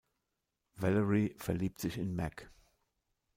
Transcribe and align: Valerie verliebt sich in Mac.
Valerie 0.77 1.35
verliebt 1.37 1.79
sich 1.79 1.99
in 1.99 2.15
Mac. 2.15 2.49